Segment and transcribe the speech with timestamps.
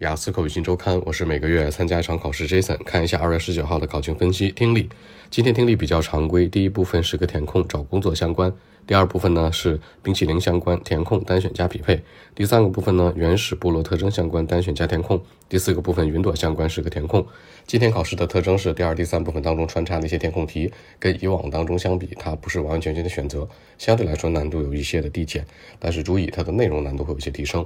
[0.00, 2.46] 雅思口语新周刊，我是每个月参加一场考试。
[2.46, 4.50] Jason，看一下二月十九号的考情分析。
[4.50, 4.90] 听力，
[5.30, 6.46] 今天听力比较常规。
[6.46, 8.50] 第一部分是个填空，找工作相关；
[8.86, 11.96] 第二部分呢是冰淇淋相关，填空单选加匹配；
[12.34, 17.26] 第三个部分呢原始部落特征相关，单选加填空；第四个部分云朵相关是个填空。
[17.66, 25.46] 今天考试的特征是第二、第三部分当中穿插的一些填空题，跟以往当中相比，它不是完完全全的选择，相对来说难度有一些的递减，
[25.78, 27.64] 但是注意它的内容难度会有些提升。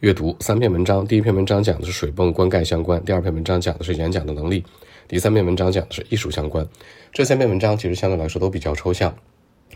[0.00, 4.64] 阅读三篇文章，第一篇文章讲的是水泵灌溉相关，第二篇文章讲的是演讲的能力，
[5.08, 6.64] 第三篇文章讲的是艺术相关。
[7.12, 9.12] 这三篇文章其实相对来说都比较抽象，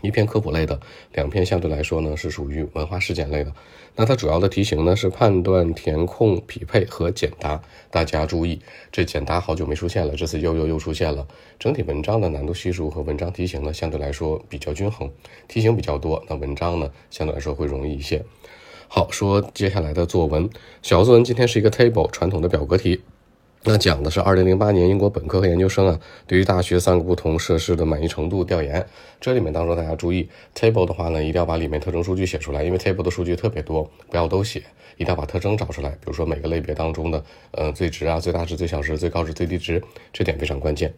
[0.01, 0.79] 一篇科普类的，
[1.11, 3.51] 两篇相对来说呢是属于文化事件类的。
[3.97, 7.61] 那它主要的题型呢是判断、填空、匹配和简答。
[7.91, 8.61] 大家注意，
[8.93, 11.27] 这简答好久没出现了，这次又又又出现了。
[11.59, 15.11] 整体文章的难度系数和文章题型呢相对来说比较均衡，
[15.49, 18.23] 题型比较多，那文章呢相对来说会容易一些。
[18.95, 20.47] 好，说接下来的作文，
[20.83, 23.01] 小作文今天是一个 table 传统的表格题，
[23.63, 28.85] 那讲的是二零零八年英国本科和研究生啊对于大学三个不同设施的满意程度调研。
[29.19, 34.61] 这里面当中大家注意，table 的话呢，一定要把里面特征数据写出来，因为 table 的数据特别多，不要都写，
[34.97, 35.89] 一定要把特征找出来。
[35.89, 40.93] 比如说每个类别当中的，呃，最值啊、最大值、最小值、最高值、最低值，这点非常关键。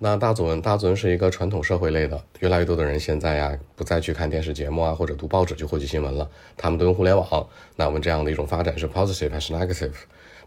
[0.00, 7.48] 那大作文，大作文是一个传统社会类的，越来越多的人现在呀，不再去看电视节目啊，或者读报纸去获取新闻了，他们都用互联网。
[7.74, 9.90] 那我们这样的一种发展是 positive 还是 negative？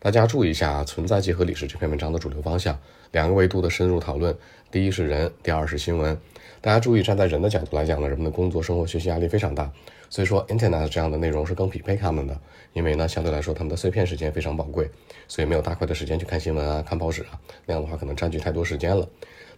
[0.03, 2.75] 大家注意一下，存在即合理是这篇文章的主流方向，
[3.11, 4.35] 两个维度的深入讨论，
[4.71, 6.17] 第一是人，第二是新闻。
[6.59, 9.72] 大家注意，站在人的角度来讲呢，人们的工作、生活、学习压力非常大，
[10.09, 12.35] 所以说 Internet 这样的内容是更匹配他们的，
[12.73, 14.89] 因为呢，相对来说他们的碎片时间非常宝贵，
[15.27, 19.07] 所以没有大块的时间去看新闻啊、看报纸啊，那样的话可能占据太多时间了。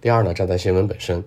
[0.02, 1.23] 第二呢，站在新闻本身，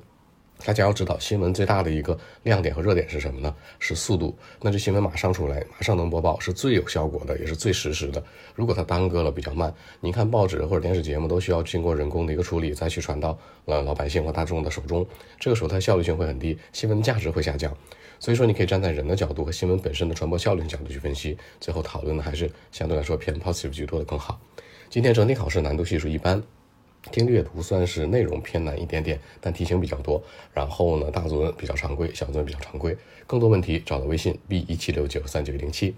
[0.65, 3.55] 大家要知道新闻最大的一个亮点和热点是什么呢？
[3.79, 4.37] 是速度。
[4.61, 8.23] 那这新闻马上出来，马上能播报，是最有效果的，也是最实时的。
[8.55, 15.07] 如果它耽搁了，比较慢，你看报纸或者电视节目都需要经过人工的一个处理，再去传到呃老百姓或大众的手中，
[15.39, 17.73] 这个时候它效率性会很低，新闻价值会下降。
[18.19, 24.41] 所以说，你可以站在人的角度和新闻本身的传播效率角度去分析，最后讨论的还是相对来说偏 positive 居多的更好。
[24.89, 26.43] 今天整体考试难度系数一般。
[27.11, 30.23] 听力阅读算是内容偏难一点点，但题型比较多。
[30.53, 32.97] 然后呢，大作文比较常规，小作文比较常规。
[33.27, 35.95] 更多问题找到微信 b 一七六九三九一零七。